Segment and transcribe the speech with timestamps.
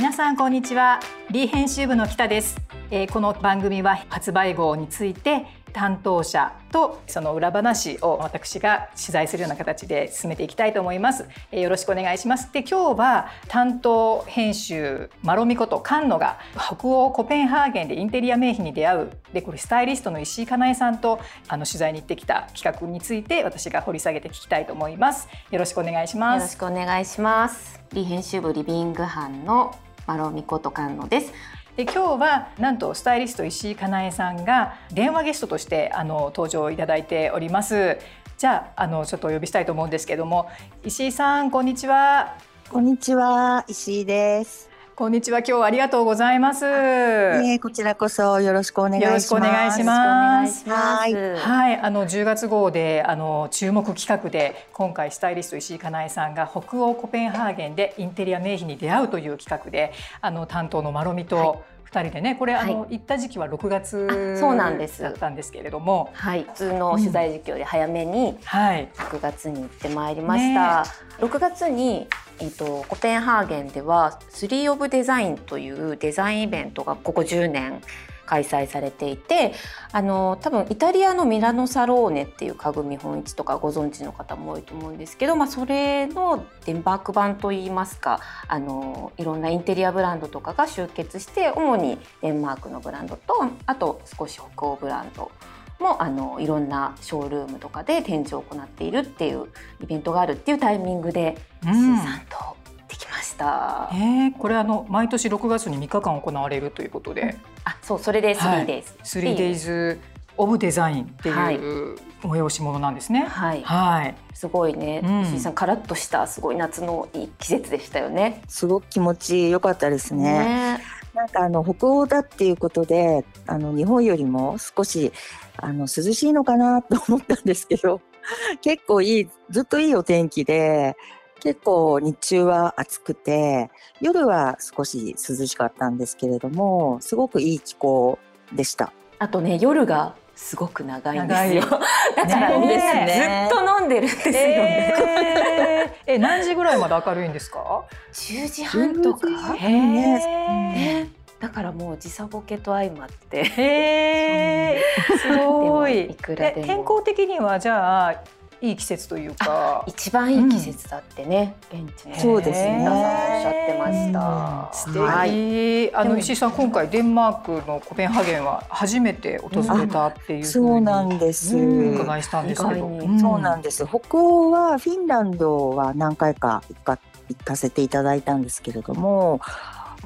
[0.00, 0.98] 皆さんこんにちは
[1.30, 2.56] リー編集部の北です、
[2.90, 5.44] えー、この番組は発売号について
[5.74, 11.28] 担当者とその裏話を私が取材するような形で進めていきたいと思います。
[11.52, 12.50] えー、よろしくお願いします。
[12.50, 25.28] で今日は担当編集マロミこと菅野が北欧コペンハーゲンでインテリア名品に出会うでこれスタイリストの石井かなえさんとあの取材に行ってきた企画について私が掘り下げて聞きたいと思います。
[25.50, 26.40] よろしくお願いします。
[26.40, 27.80] よろしくお願いします。
[27.92, 29.74] リ編集部リビング班の
[30.10, 31.32] マロミこと菅野です。
[31.76, 37.96] で今日はなんとスタイリスト石井かなえさんが電話ゲストとしてあの登場いただいております。
[38.36, 40.48] じゃああのちょっとお呼びしたいと思うんですけども
[40.82, 42.34] 石井さんこんにちは。
[42.70, 44.69] こんにちは石井です。
[45.00, 45.38] こんにちは。
[45.38, 46.66] 今日はありがとうございます。
[46.66, 49.06] えー、こちらこそよろしくお願いします。
[49.06, 50.68] よろしくお願いします。
[50.68, 61.58] はい、はい、あの10月号であの注目企画で今回スタイリスト石井かなえさんが北欧コペンハーゲンでインテリア名品に出会うという企画であの担当のまろみと、はい。
[61.90, 65.02] 2人でねこれ、はい、あの行った時期は6月そうなんです。
[65.02, 70.84] だったんですけれども、はい、普通の取材時期より早めに6月に行ってまいりました。
[70.84, 72.06] ね、6月に
[72.40, 77.82] えっと、コペンハーゲンでは「スリー・オブ・デザイン」というデザインイベントがここ10年
[78.30, 79.52] 開催されていて
[79.90, 93.34] あの多分イタリアのミラノサローネっていう家具見本市とかご存知の方も多いと思うんですけど、まあ、それのデンマーク版といいますかあのいろんなインテリアブランドとかが集結して主にデンマークのブランドと
[93.66, 95.32] あと少し北欧ブランド
[95.80, 99.46] もあのいろんなショールームとかで展示を行っているっていう
[99.82, 102.56] イベントがあるっていうタイミングで、うん、さんと
[102.88, 103.90] できました。
[103.92, 107.28] えー、これあの毎年6月に3日間行われるということで、うん、
[107.64, 109.98] あそうそれで 3days、3days
[110.36, 113.24] オブデザインっていう催し物なんですね。
[113.24, 113.62] はい。
[113.62, 114.14] はい。
[114.32, 115.02] すごいね。
[115.24, 118.42] 石、うん、さんカラッとしたすごい夏のいい季節でしたよね。
[118.48, 120.78] すごく気持ち良かったですね。
[120.78, 120.80] ね
[121.14, 125.12] なんかあの北欧だっていうことで、あの日本よりも少し
[125.56, 128.00] あの涼しいのかなと思ったんですけど、
[128.62, 130.96] 結構いいずっといいお天気で。
[131.42, 133.70] 結構日中は暑くて、
[134.02, 138.18] 夜は少し涼しかったんですけれども、すごくいい気候
[138.52, 138.92] でした。
[139.18, 141.60] あとね、夜がすごく長いんですよ。
[142.16, 144.94] だからね、ずっと飲んでるんですよね。
[144.96, 149.28] えー、え何時ぐらいまで明るいんですか？10時半とか。
[149.52, 151.08] ね。
[151.38, 153.44] だからもう時差ボケと相まって。
[153.44, 154.82] へ
[155.18, 156.06] すごい。
[156.06, 156.66] いくらでも。
[156.66, 158.14] 天候的にはじゃあ
[158.62, 159.84] いい季節というか。
[159.86, 162.86] 一番いい季節だってね、うん、現地のそうですね。
[162.88, 162.94] おっ
[163.40, 164.70] しゃってました。
[164.72, 171.56] 素敵、はい、あの石井さん今回デンマークのコペンハーゲンは初めて訪れたっていうそうなんです。
[171.56, 173.86] 伺いしたんですけど、うん、そうなんです。
[173.86, 179.40] 北欧はフィンランドは何回か行か行かせていただいたんですけれども。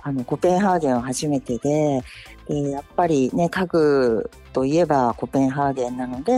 [0.03, 2.03] あのコペンハーゲンは初めてで、
[2.49, 6.33] でやっぱりね家具といえばコペンハーゲンなので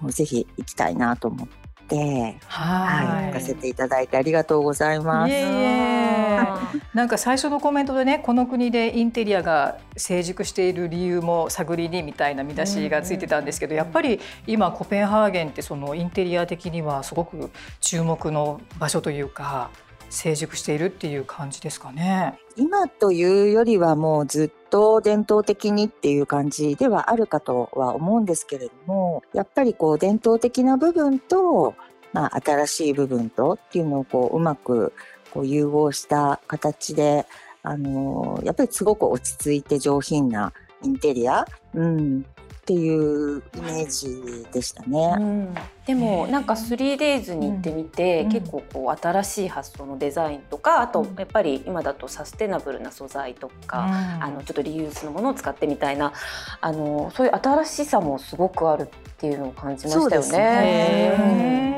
[0.00, 1.56] もうぜひ行きたいなと思って。
[1.88, 5.32] はい、行かせていただいてありがとうございます。
[6.94, 19.70] なんか最初のコメントでね、この国でインテリアが成熟している理由も探りにみたいな見出しがついてたんですけど、やっぱり今コペンハーゲンってそのインテリア的にはすごく注目の場所というか。
[20.16, 22.38] 成熟しているっていう感じですかね。
[22.56, 31.74] 今というよりはもうずっと伝統的にっていう感じではあるかとは思うんですけれども、やっぱりこう伝統的な部分と、
[32.14, 34.94] まあ、新しい部分とっていうのをこううまく
[35.34, 37.26] こう融合した形で、
[37.62, 41.44] あの、やっぱりすごく落ち着いて上品なインテリア、
[41.74, 42.24] うん、
[42.66, 45.14] っていうイメージでしたね。
[45.16, 45.54] うん、
[45.86, 56.12] でもなんか 3days に行ってみて、うん、結構こう新しい発想のデザインとかあとやっぱり今だとサステナブルな素材とか、うん、あのちょっとリユースのものを使ってみたいな
[56.60, 61.76] あのそういう新しさもすごくあるっていうのを感じましたよね。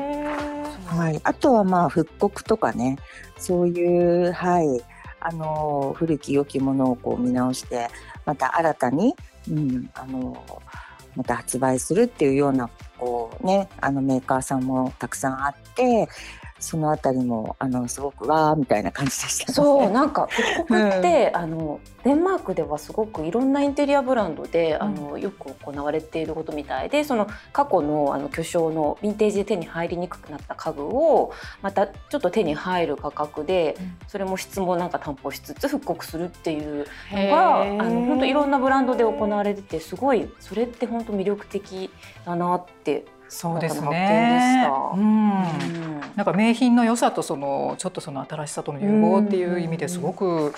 [0.87, 2.97] はい、あとはまあ復刻とかね
[3.37, 4.81] そういうはい
[5.19, 7.89] あの古き良きものをこう見直して
[8.25, 9.15] また新たに、
[9.49, 10.43] うん、あの
[11.15, 16.07] また発売するっていうようなこうねあのメーカーさんもたくさんあって
[16.59, 33.77] そのあたりもあのすごくわーみたいな感じでした、ね、そうなんか復刻って、うん、あのデンマークではすごくいろんなインテリアブランドで、あのよく行われていることみたいでその過去のあの巨匠のヴィンテージで手に入りにくくなった家具をまたちょっと手に入る価格で、
[34.07, 41.89] それも質もなんか担保しつつ復刻するっていうのがあの本当いろんなブランドで行われててすごいそれって本当魅力的
[42.25, 44.67] だなってそうですね。
[44.95, 50.53] うん、なんか名品の良さとそのちょっとその新しさとの融合っていう意味ですごく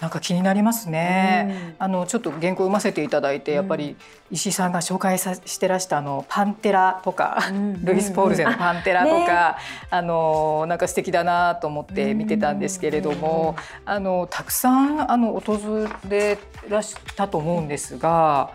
[0.00, 1.74] なんか気になりますね。
[1.78, 3.96] あのちょっと原稿読ませていただいて、やっぱり
[4.30, 7.42] 石井さんが紹介さしてらしたあのパンテラとか、
[7.82, 9.56] ルイスポールゼのパンテラとか、
[9.90, 13.56] あのなんか素敵だなと思って見てたんですけれども、
[13.86, 16.38] あのたくさんあの訪れ
[16.68, 18.50] らしたと思うんですが、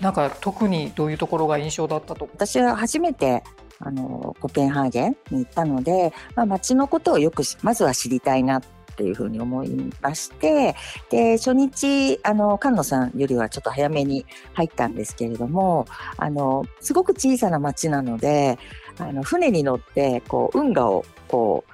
[0.00, 2.28] なんか特にどういうところが印象だったと？
[2.32, 3.42] 私は初めて
[3.78, 8.62] あのコペンハーゲンに行ったので、まあ、街のことをよくまずは知りたいなっ
[8.96, 10.74] ていうふうに思いまして
[11.10, 18.58] で初日あの菅野さんよりはちょっと早めに入ったんですけれどもあのすごく小さな町なので
[18.98, 21.72] あの船に乗ってこう運河をこう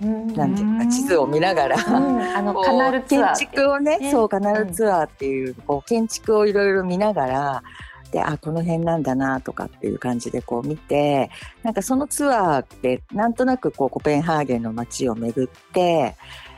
[0.00, 7.62] なんていうか地図を見ながら、あのカナル建築をね、そうカナルツアーっていうこう建築をいろいろ見ながら
[8.10, 11.30] であこの辺なんだなとかっていう感じでこう見て
[11.62, 16.16] なんかそのツアーでなんとなくこうコペンハーゲンの街を巡って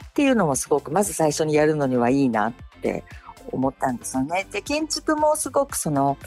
[0.09, 2.53] っていうのもすごくまず最初にやるのにはいいなっ
[2.83, 3.05] て
[3.53, 4.47] 思ったんですよね。
[4.51, 6.19] で建築もすごくその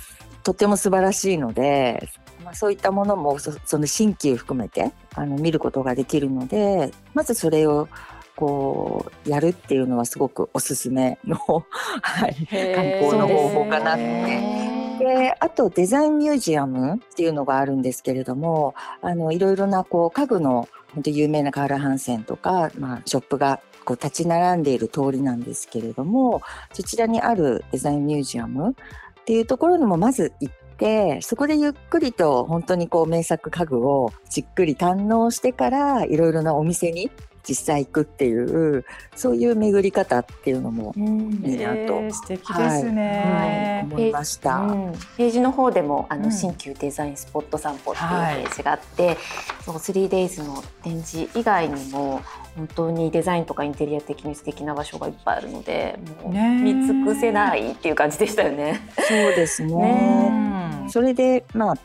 [0.44, 2.10] とても素晴らしいので、
[2.44, 7.88] まあ、そういったものもその新旧含めてあの見ることができるのでまずそれを
[8.36, 11.38] こうやるっていうのはすごくおすすめの、
[12.02, 14.72] はい、観光の方法かなって。
[15.00, 28.76] であとデザインミュージアムっていうのがあるんですけれどもあのいろいろなこう家具の本当有名なカール・ハンセンとか、まあ、ショップがこう立ち並んでいる通りなんですけれどもそちらにあるデザインミュージアム
[29.22, 37.12] っていうところにもまず行ってそこでゆっくりと本当にこう名作家具をじっくり堪能してからいろいろなお店に
[37.48, 38.86] 実際行くっていう
[39.16, 49.18] そういう巡り方っていうのもいいなと、えー、素敵ですね、はい、思いました、うん、ページの方でもあの、新旧デザインスポット散歩っていうページがあって、はい、
[49.66, 52.22] そう 3days の展示以外にも
[52.56, 58.82] 本当にデザインとかインテリア的に素敵な場所がいっぱいあるのでもう見尽くせないっていう感じでしたよね。
[58.98, 59.74] そうですね。
[59.76, 61.76] ねそれでまあ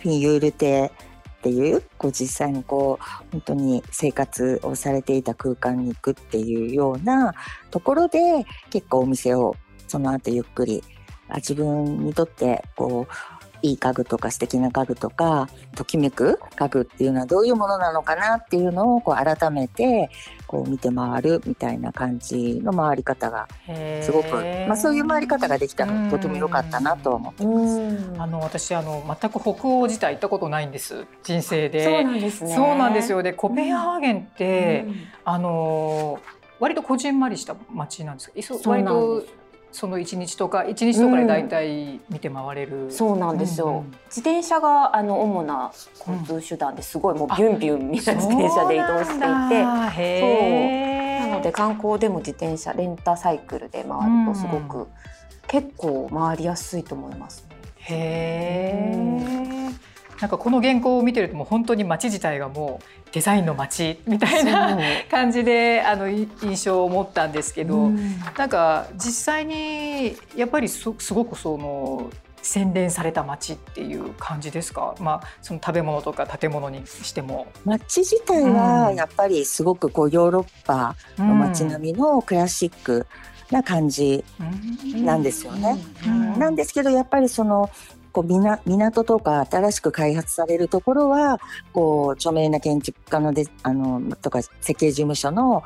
[0.00, 0.90] フィンユール邸
[1.40, 7.34] っていうこう実際にこう本当に生活をされていた空間に行くっていうような
[7.70, 9.56] ところで結構お店を
[9.88, 10.84] その後ゆっくり
[11.36, 20.10] 自分にとってこういい家具とか素敵な家具とかときめく家具っていうのはどういうものなのかなっていうのをこう改めて
[20.46, 23.46] こう見て回るみたいな感じの回り方が
[24.02, 24.34] すごく、
[24.66, 28.20] まあ、そういう回り方ができたのとても良かったなと思ってます。
[28.20, 31.06] あの私あの全く北欧自体行ったことないんです。
[31.22, 31.84] 人生で。
[31.84, 32.54] そうなんですね。
[32.54, 33.22] そうなんですよ。
[33.22, 34.86] でコペンハーゲンって、
[35.24, 36.18] あの
[36.58, 39.24] 割とこじんまりした街なんですけど割と
[39.72, 45.72] その一日とか一日とかで大体見て回れる、うん、そうなんですよ、うんうん、自転車があの主な
[46.06, 50.80] 交通手段ですごいもうビュンビュンみたいな自転車で移動していて。
[50.80, 54.88] そうなので観光でも自転車レンタサイクルで回るとすごく、
[55.46, 59.69] 結構回りやすいと思います、ね、へー
[60.20, 64.76] なんかこの原稿を見てるともう本当に街自体がもうデザインの街みたいな
[65.10, 72.10] 感じであの印象を持ったんですけど、うん、なんか実際にやっぱりすごくその
[72.42, 77.46] 洗練された街っていう感じですか、まあ、その食べ物とか建物にしても。
[77.64, 83.06] 街自体はやっぱりすごくこうヨーロッパの街並みのクラシック
[83.50, 84.24] な感じ
[84.94, 85.76] なんですよね。
[86.38, 87.70] なんですけどやっぱりその
[88.12, 88.24] こう
[88.66, 91.40] 港とか新しく開発されるところは
[91.72, 95.62] こう著名な建築家のであのとか設計事務所の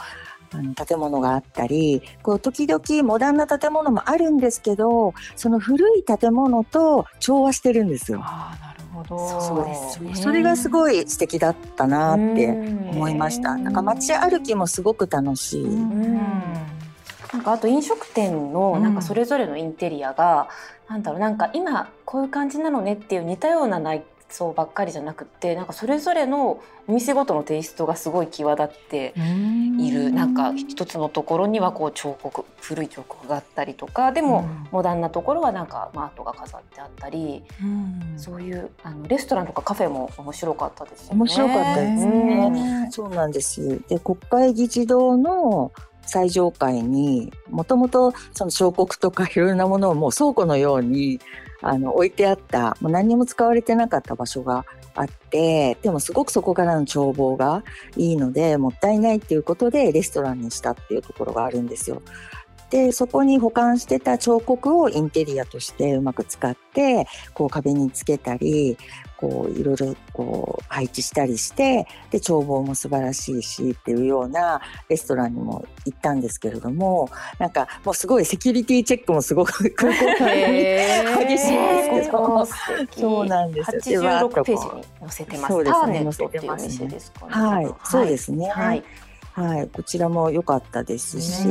[0.53, 8.21] あの建物があったりこう時々モダンな建物もあるんですけどその古い建物と調和してるんですよ。
[8.23, 12.51] あなるほどそうですね、それがすごい素敵だったなって
[12.93, 13.57] 思いました。
[13.57, 15.67] なんか街歩きもすごく楽しい。
[17.35, 20.49] なんかあと飲食店のなんかそれぞれのインテリアが、
[20.89, 29.15] うん、なんだろうなんか今こういう感じなのねっていう似たような内装ばっかりじゃなくてなんかそれぞれのお店ごとのテイストがすごい際立って
[29.81, 30.13] いる。
[30.13, 37.43] なんか一つのところにはこう彫刻古い彫刻があったりとかでも、モダンなところはなんかマートが飾ってあったり、
[38.17, 41.21] うそういうあのレストランとかカフェも面白かったですよね。
[41.21, 42.89] 面白かったですね。
[42.91, 43.83] そうなんです。
[43.89, 45.73] で国会議事堂の
[46.07, 51.21] 最上階にもともとその彫刻とかいろんなものをもう倉庫のように
[51.63, 57.65] あの置いてあったもう何にも使われてなかった場所があってでもすごくそこからの眺望が
[57.97, 62.03] いいのでもったいないっていうことでレストランにしたっていうところがあるんですよ。
[62.71, 68.77] でそこに保管してた彫刻をインテリアとしてうまく使ってこう壁につけたり
[69.17, 80.35] こういろいろこう配置したりしてで眺望も素晴らしいしっていうようなレストランにも行ったんですけれどもなんかもうすごいセキュリティチェックもすごく空港から
[81.25, 84.03] 激しいんですけどそうなんですよ。
[84.03, 85.55] 86ページに載せてます。
[85.55, 86.03] そうですね。
[86.03, 88.49] 載せてます、ね、はい、そうですね。
[88.49, 88.67] はい。
[88.67, 88.85] はい、
[89.73, 91.43] こちらも良かったですし、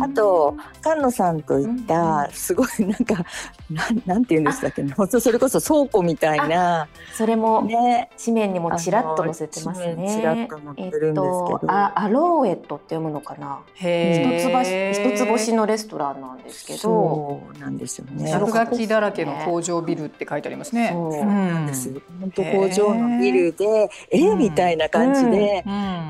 [0.00, 3.24] あと菅野さんといったすごいなんか、
[3.70, 4.82] うん、なんなんて言うんでしたっけ？
[4.82, 8.10] ね、それこそ倉庫みたいな、それもね。
[8.18, 10.16] 紙面にもちらっと載せてますね。
[10.18, 13.60] ちらっと載ってるんですけど、えっあアローエットって読むのかな？
[13.76, 18.32] 一つ星一つ星のレストランなんですけど、そうなんですよね。
[18.32, 20.90] 落書きだらけの工場ビルって書いてありますね。
[20.92, 21.24] そう。
[21.24, 21.92] なんです。
[22.20, 25.64] 本当工場のビルで、えみたいな感じで、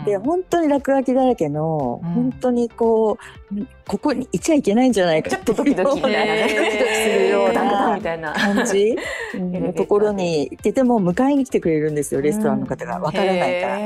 [0.06, 3.18] で本当に落書きだらけの、うん、本当にこ
[3.52, 7.98] うここにいちゃいけないんじゃないかちょっとドキドキ ドキドキするような
[8.34, 8.96] 感じ。
[9.34, 12.98] のところに行ってても迎えに来てくれるんですよレストランの方が。
[12.98, 13.78] わからないから。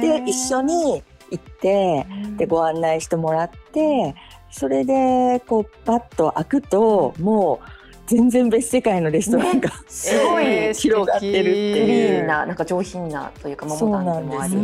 [0.00, 4.14] で一緒に行ってでご案内してもらって
[4.50, 7.78] それでこうパッと開くともう。
[8.08, 10.72] 全然別世界のレストランが、ね、すごい。
[10.72, 14.56] 広がってるっていう、クリーンななんか上品なというかモダンでもあり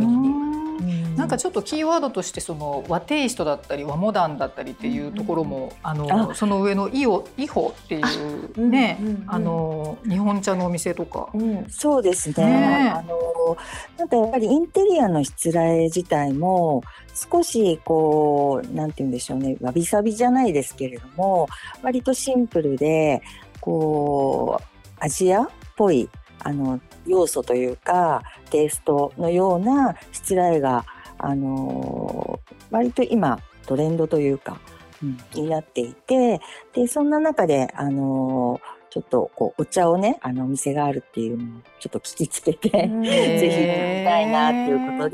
[1.17, 11.29] なんかちょっとキーワードとしてその和テイストだったり和モダンだったりっていうところも、あのその上のイオイホっていうね、あの日本茶のお店とか、
[11.69, 12.45] そうですね。
[12.45, 12.91] ね。
[12.91, 13.57] あの
[13.99, 16.83] なんかやっぱりインテリアのしつらえ自体も
[17.15, 19.57] 少しこうなんて言うんでしょうね。
[19.61, 21.49] わびさびじゃないですけれども
[21.83, 23.23] 割とシンプルで
[23.61, 24.65] こう
[24.99, 26.09] アジアっぽい
[26.41, 30.85] あの要素というかテイストのようなしつらえが
[31.25, 32.39] あの
[32.71, 34.61] 割と今トレンドというか、
[35.03, 36.41] うん、になっていて
[36.75, 45.11] でそんな中であのちょっとこうお茶をねあのお店があるっていうのをちょっと聞きつけて ぜひ行ってみたいなっていうこと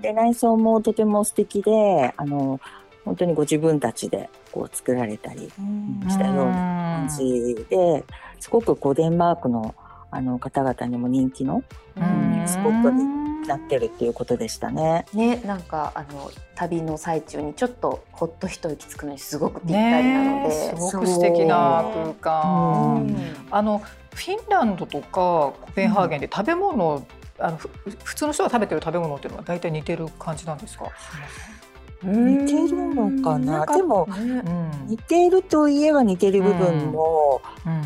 [0.00, 2.60] でで内装もとても素敵であの
[3.04, 5.50] 本当にご自分たちでこう作られたり
[6.08, 8.04] したような感じで
[8.38, 9.74] すごくこうデンマークの
[10.12, 11.64] あの方々にも人気の、
[11.96, 13.15] うん、スポットに
[13.46, 15.06] なってるっていうことでしたね。
[15.12, 22.94] ね、なんかあの旅の最中にちょっとほっと一息つくのにすごくぴったりなので、すごく素敵な空間。
[22.96, 23.10] う。
[23.10, 23.16] ん、
[23.50, 26.98] あのフィンランドとかコペンハーゲンで食べ物、う
[27.42, 30.86] ん、あの普通の人が食べてる食べ物っていうのは大体似てる感じなんですか？
[32.02, 33.64] 似てるのかな？
[33.66, 34.06] でも、
[34.86, 37.40] 似ているといえば似てる部分も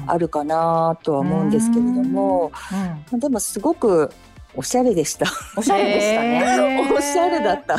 [0.07, 2.51] あるかなとは思うんですけれども、
[3.13, 4.11] でもすごく
[4.55, 5.27] おしゃれでした。
[5.57, 6.91] おしゃれでしたね。
[6.97, 7.79] おしゃれだった。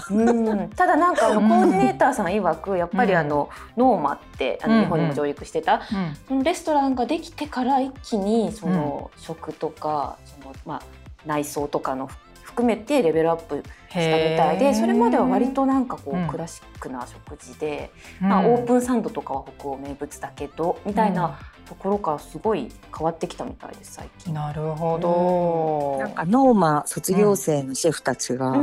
[0.76, 5.82] ただなんかあのコーディネーターさん曰くやっぱりあの、ノーマってあの日本にも上陸してた、
[6.28, 10.82] そのレストランができてから一気にその食とかそのまあ
[11.26, 12.10] 内装とかの
[12.52, 17.92] 含めてレベルアップしたみたいでそれまでは割となんかこうクラシックな食事で、
[18.22, 24.34] うん、まあ、オープンサンドとかは北欧名物だけどみたいなところからすごい変わってきたみたいです最近。
[24.34, 28.54] なるほど、うん、なんかノーマ卒業生のシェフたちが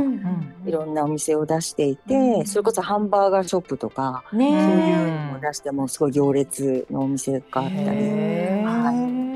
[0.65, 7.79] いろんなお店を出していて、うん、それこそハンバーガーショップとか、ね、そういうのを出してもすごい行列のお店があったり。
[8.63, 9.28] はい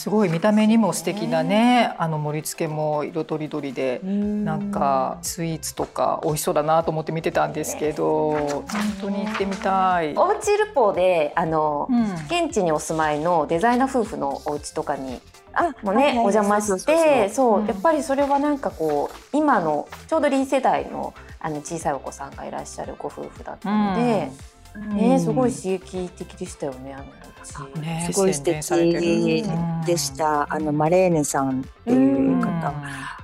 [0.00, 8.64] すごい見た目にも素敵なねあの盛り付けも色とりどりでなんかスイーツとか美味しそうだなと思って見てたんですけど本
[8.98, 10.14] 当に行ってみたい。
[10.16, 15.20] おうちルポであの、うん、現地にお住まいのデザイナー夫婦のお家とかに
[15.52, 24.30] あもうね、はいはい、お邪魔してそうやっぱりそれはなんかこう今のちょうど臨世代のあの小さいお子さんがいらっしゃるご夫婦だったので。
[24.32, 26.94] うんね、すごい刺激的でしたよね。
[26.94, 29.44] あのね、すごい素敵。
[29.86, 30.52] でした。
[30.52, 32.74] あのマレーネさんっていう方、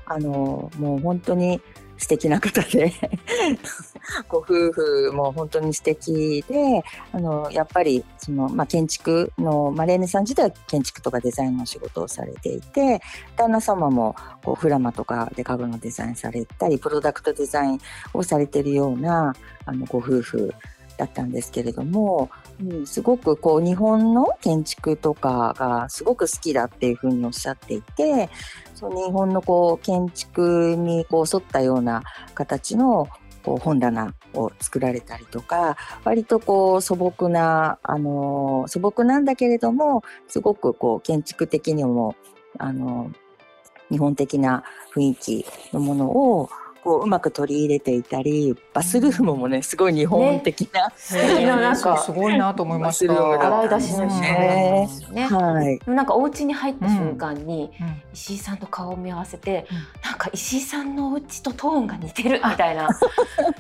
[0.07, 1.61] あのもう本当に
[1.99, 2.93] 素敵な方で。
[4.29, 13.01] ご夫婦も本当に素敵であのやっぱりその、まあ、建築のマレーネさん自体は建築とかデザインの仕事をされていて
[13.37, 17.81] 旦那様もこうフラマとかで家具のデザインされたりプロダクトデザイン
[18.15, 19.35] をされてるような
[19.65, 20.55] あのご夫婦
[20.97, 28.31] だったんですけれども、うん、すごくこう日本の建築とかがすごく好きだっていうふうにおっしゃっていて
[28.75, 32.03] その日本のこう建築にこう沿ったような
[32.35, 33.09] 形の
[33.43, 42.17] こう本棚を作られたりとか割とこう素朴なあの素朴なんだけれどもすごくこう建築的にも
[42.59, 43.13] あの
[43.89, 46.51] 日本的な雰囲気のものを
[46.87, 59.77] こううまく取り入れていたりバスルームもねすごい日本的な、ね、素敵ななんかすごいなと思いました洗い出しのねね、はい、なんかお家に入った瞬間に、うん、石井さんと顔を見合わせて、うん、
[60.09, 62.89] なんか石井さんのお家とトーンが似てるみたいな。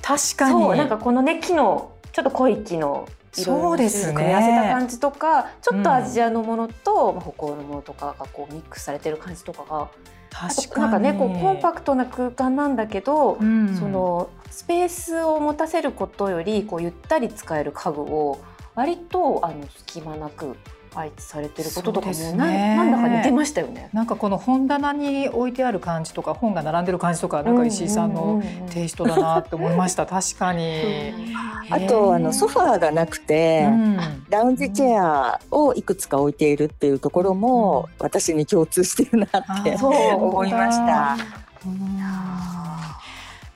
[0.03, 0.69] 確かに。
[0.79, 4.15] なんかこのね木のちょっと濃い木のそうですね。
[4.15, 9.89] 組み合わせた感じとかちょっとアジアのものと、うん、北欧のものとかがこうミックスされてる感じとかが
[10.31, 18.39] 確かなんかねこうコンパクトな空間なんだけど、うん、そのスペースを持たせることよりこうゆったり使える家具を
[18.75, 20.57] 割とあの隙間なく
[20.97, 23.91] 配置されてることとかもな,、ね、なんだか似てましたよね。
[23.93, 30.07] なんかこの本棚に置いてある感じとか本が並んでる感じとかなんか石井さんのテイストだなって思いました。
[30.07, 31.35] 確かに。
[31.69, 33.97] あとあのソファーがなくて、うん、
[34.31, 42.56] ラウンジチェアをいくつか置いているっていうところも私に共通してるなって思いました。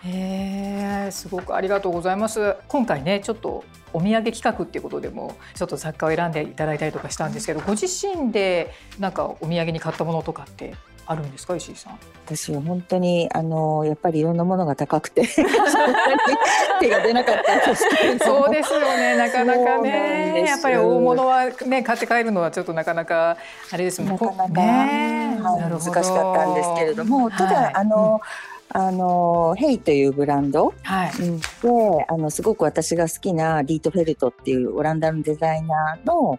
[0.05, 2.57] えー、すごくありがとうございます。
[2.69, 10.75] 今回ねちょっとお土産企画っていうことでもちょっと雑貨を選んでいただいたりとかしたんですけどご自身でなんかお土産に買ったものとかって
[11.07, 11.57] あるんですか？
[11.57, 11.99] 石井さん。
[12.25, 15.27] 私は本当にあのやっぱりいろんなものが高くて
[16.81, 17.85] 手が出なかったです
[18.25, 19.17] そうですよね。
[19.17, 23.37] なかなかねやっぱり大物はね買って帰るのはちょっとなかなか
[23.73, 26.05] あれですもんなかなか、ね、難しかっ
[26.35, 36.39] たんですけれどもただ、はい、あの、うんあのヘイというブランド、はい、であのすごく私が好きなリートフェルトっていうオランダのデザイナーの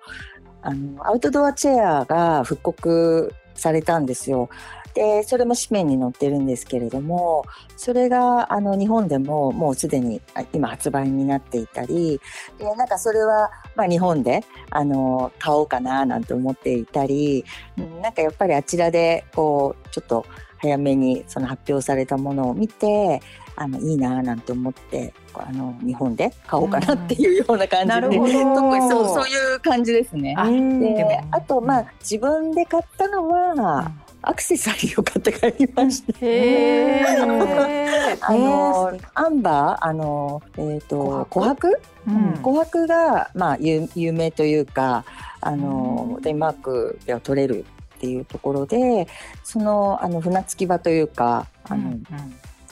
[0.64, 4.50] あのアウトドアチェアが復刻されたんですよ。
[4.94, 7.46] でそれも紙面に載ってるんですけれども
[7.78, 10.22] それがあの日本でももうすでに
[10.54, 12.20] 今発売になっていたり
[12.58, 17.46] でなんかそれは、まあ、日本であの買おうかななんて思っていたり、
[17.78, 20.26] うん、なんかやっぱりあちらでこうちょっと
[20.62, 23.22] 早めにその発表されたものを見て
[23.56, 30.36] あのいいななんて思ってあの日本で買おうかなっていうような感じで、うん、特にそうそういう感じですね。
[30.36, 33.92] であとまあ自分で買ったのは、
[34.24, 37.04] アクセサリーを買って帰りまして。
[38.22, 41.70] あのアンバーあのえっ、ー、と琥珀、
[42.08, 45.06] うん、琥珀がまあ有有名というか
[45.42, 47.66] あの、デンマークでは取れる
[48.02, 49.08] っていうところで
[49.44, 52.04] そのあの船着き場というかあの、うんうん、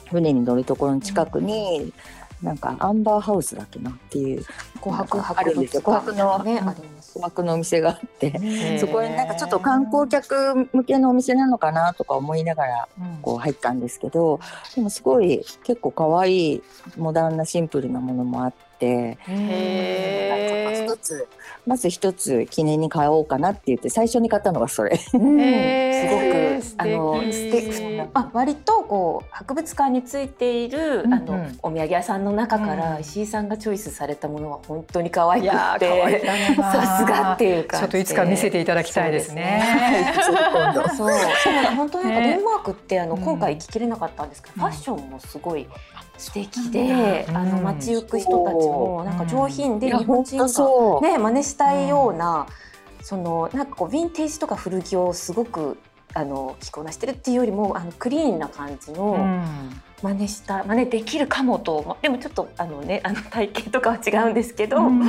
[0.10, 1.94] 船に乗るところの近くに、
[2.42, 4.42] なんかアンバーハウスだっけなっていう
[4.82, 5.84] 琥珀あるんですよ。
[5.84, 12.88] 琥珀の、ね、琥珀のお店があってそこになんかちょっと観光客向けのお店なのかなとか思いながら
[13.22, 14.40] こう入ったんですけど、
[14.74, 16.64] でもすごい結構可愛い
[16.98, 18.69] モダンなシンプルなものもあって。
[18.80, 19.18] て。
[20.86, 21.28] 一つ
[21.68, 24.98] まず一つ記念に買おうかなって言って最初に買ったのがそれ。
[24.98, 25.30] すごく
[26.78, 28.02] あの素敵。
[28.14, 35.50] あ割とこう博物館についている、あのお土産屋さんの中から石井さんがチョイスされたものは本当に可愛くて
[36.58, 39.64] さすがっていうかちょっといつか見せていただきたいですね。
[40.96, 41.10] そう、
[41.76, 45.68] 本当にデンマークってあの、今回行ききれなかったんですけど、ファッションもすごい
[46.20, 50.46] 素敵で、あの街行く人たちもなんか上品で日本人が
[51.02, 52.46] ね真似したいような、
[53.02, 55.80] そのなんかこうヴィンテージとか古着をすごく
[56.14, 59.44] あの着こなしてるっていうよりもあのクリーンな感じの
[60.02, 65.04] 真似した真似できるかもとでもちょっとあのねあの体型とかは違うんですけど、うん、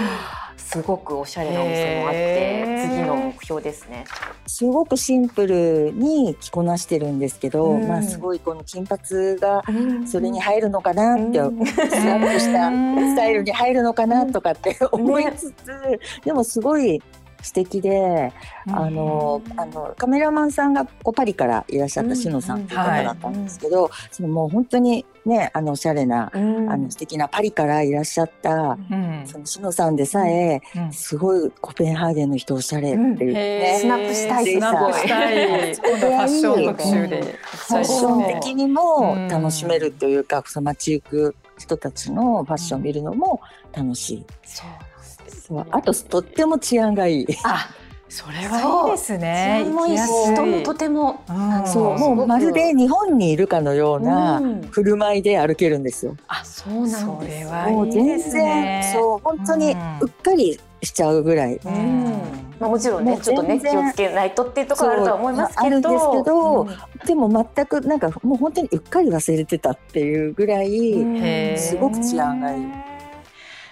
[0.57, 4.05] すごくおしゃれなお店もあって次の目標ですね。
[4.47, 9.63] すごくシンプルに着こなしてるんですけど、うん、まあすごいこの金髪が
[10.07, 17.03] それに入るのかなって、うん、スラッとしたスタイルに入るのかなとかって思いつつ、ね、でもすごい
[17.43, 18.33] 素敵で、
[18.69, 34.47] あのあのカメラマンさんがこうパリからいらっしゃったしのさんっていう方だったんですけど、はい、そのもう本当にねあのおしゃれな、うん、あの素敵なパリからいらっしゃった、うん、そのしのさんでさえ、うん、すごいコペンハーゲンの人おしゃれっていうね、スナップしたい。
[34.47, 35.75] スナップしたい。
[35.75, 43.41] ファッション特集で、ファッション的にも楽しめるというか、その街行く人たちのファッションを見るのも
[43.73, 44.27] 楽しい。
[44.45, 44.90] そう
[45.31, 45.67] そう。
[45.71, 47.27] あととっても治安がいい。
[47.45, 47.71] あ
[48.09, 49.65] それはいいですね。
[49.73, 51.97] もいい人もとても、うん、そう。
[51.97, 56.17] もうまるで日本にいるかのような振る舞いで歩けるんですよ。
[56.27, 57.53] あそうなんです。
[57.71, 59.77] もう全然そう本当にうっ
[60.25, 61.61] かりしちゃうぐらい。
[61.65, 62.21] うん、
[62.59, 65.97] まあもちろんねちょっとね気をつけないとっていうところあるとは思いますけど、あるんですけ
[66.29, 66.69] ど、
[67.07, 72.90] でも全くなんかもう本当にうっかり忘れてたっていうぐらいすごく治安がいい。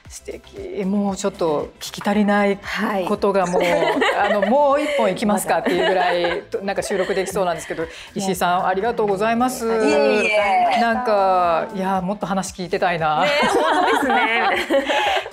[0.09, 2.59] 素敵もうちょっと聞き足りない
[3.07, 3.73] ことがもう、はい、
[4.33, 9.66] あのもう一本いきますかっていうぐらい なんか収録できそうなんですけど石井さんありがとうございます。
[9.66, 13.23] いえいえなんかいやもっと話聞いてたいな。
[13.23, 14.51] ね本当ですね。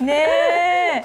[0.00, 1.04] ね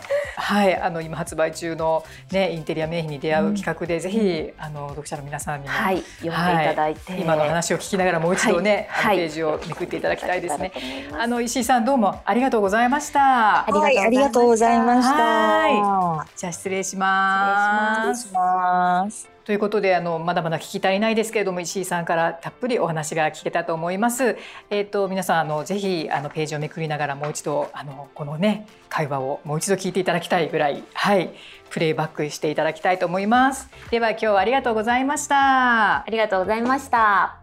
[0.52, 10.74] はいあの今発売中のねインテリア名品に出会う企画で、うん、ぜひあの読者の皆さんにも、はい、読んでいただいて、はい、今の話を聞きながらもう一度ね、はい、ページをめくっていただきたいですね。
[11.18, 13.66] あの石井さんどうもありがとうございました。
[13.66, 13.66] あ
[14.10, 16.28] りがとうございました。
[16.36, 18.24] じゃあ失礼します。
[18.24, 19.31] 失礼します。
[19.46, 24.38] ということであのまだまだ聞き足りないですけれども石井さんからたっぷりお話が聞けたと思います。
[24.70, 31.34] えっ、ー、と皆さんあのぜひあのページをめくりながらもう一度あのこのね会話をもう一度聞いていただきたいぐらいはい
[31.70, 33.70] プレイバックしていただきたいと思います。
[33.90, 36.04] では今日はありがとうございました。
[36.04, 37.41] ありがとうございました。